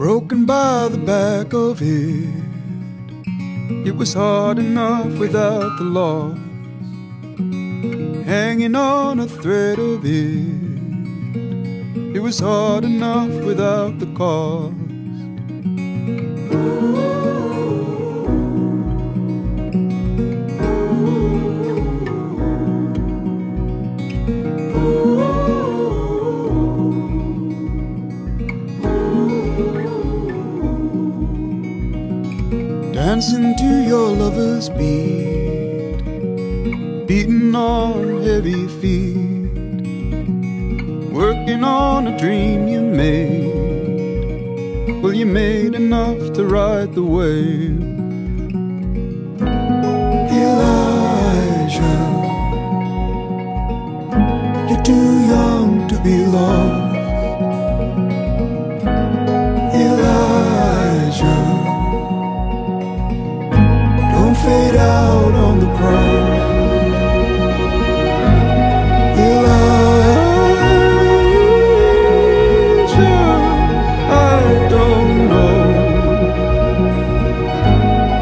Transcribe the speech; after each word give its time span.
broken 0.00 0.46
by 0.46 0.88
the 0.88 0.96
back 0.96 1.52
of 1.52 1.82
it. 1.82 2.26
It 3.86 3.94
was 3.94 4.14
hard 4.14 4.58
enough 4.58 5.18
without 5.18 5.76
the 5.76 5.84
loss, 5.84 6.38
hanging 8.24 8.76
on 8.76 9.20
a 9.20 9.26
thread 9.26 9.78
of 9.78 10.02
it. 10.06 12.16
It 12.16 12.22
was 12.22 12.38
hard 12.38 12.84
enough 12.84 13.44
without 13.44 13.98
the 13.98 14.06
cost. 14.14 14.79
Dancing 33.00 33.56
to 33.56 33.82
your 33.82 34.10
lover's 34.10 34.68
beat, 34.68 36.04
beating 37.06 37.54
on 37.54 38.22
heavy 38.22 38.68
feet, 38.78 39.80
working 41.10 41.64
on 41.64 42.08
a 42.08 42.18
dream 42.18 42.68
you 42.68 42.82
made. 42.82 43.40
Well, 45.02 45.14
you 45.14 45.24
made 45.24 45.74
enough 45.74 46.34
to 46.34 46.44
ride 46.44 46.92
the 46.94 47.02
wave. 47.02 47.80
Elijah, 50.44 52.04
you're 54.68 54.82
too 54.82 55.26
young 55.34 55.88
to 55.88 55.98
be 56.02 56.26
lost. 56.26 56.79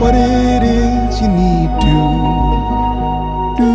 What 0.00 0.14
it 0.14 0.62
is 0.62 1.20
you 1.20 1.28
need 1.28 1.68
to 1.80 1.96
do. 3.58 3.72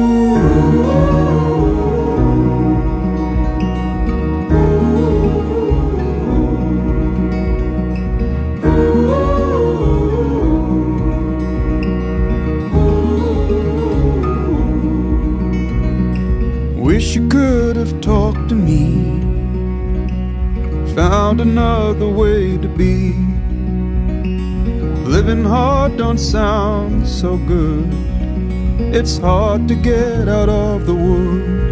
Wish 16.82 17.16
you 17.16 17.28
could 17.28 17.76
have 17.76 18.00
talked 18.00 18.48
to 18.48 18.56
me, 18.56 19.20
found 20.96 21.42
another 21.42 22.08
way 22.08 22.58
to 22.58 22.70
be. 22.70 23.43
Living 25.14 25.46
hard 25.46 25.96
don't 25.96 26.18
sound 26.18 27.08
so 27.08 27.38
good. 27.38 27.88
It's 28.80 29.20
hard 29.20 29.68
to 29.68 29.76
get 29.76 30.28
out 30.28 30.50
of 30.50 30.88
the 30.88 30.96
wood. 30.96 31.63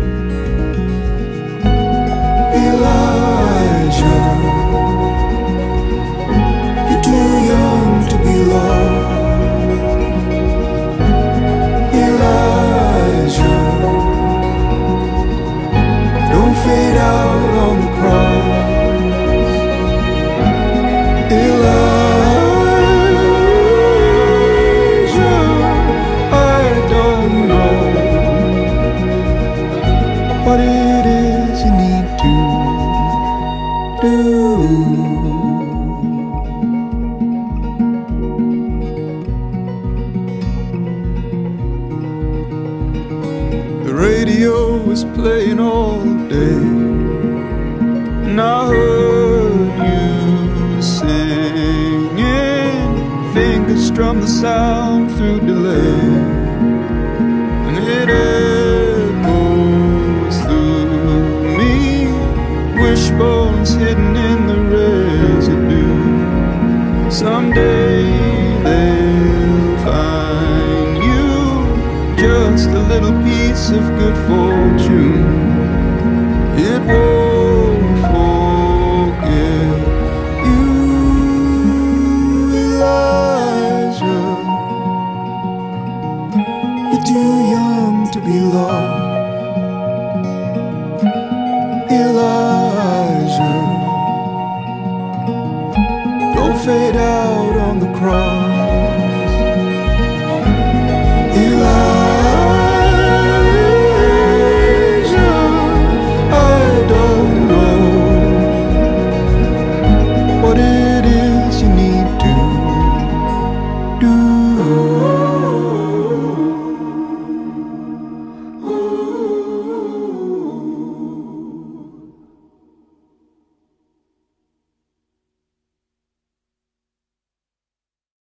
What 30.52 30.60
it 30.60 31.06
is 31.06 31.64
you 31.64 31.72
need 31.72 32.08
to 32.24 32.34
do. 34.02 34.18
The 43.86 43.94
radio 43.94 44.56
was 44.90 45.06
playing 45.16 45.60
all 45.62 46.04
day, 46.28 46.66
and 48.28 48.42
I 48.42 48.68
heard 48.68 49.72
you 49.88 50.82
singing. 50.82 52.12
Fingers 53.34 53.88
strum 53.88 54.20
the 54.20 54.28
sound 54.28 55.12
through 55.16 55.40
delay, 55.52 56.00
and 57.68 57.78
it 57.78 58.10
Someday 67.22 68.02
they'll 68.64 69.78
find 69.86 70.98
you 71.06 72.18
just 72.18 72.70
a 72.70 72.82
little 72.90 73.14
piece 73.22 73.70
of 73.70 73.84
good 74.00 74.18
fortune. 74.26 75.21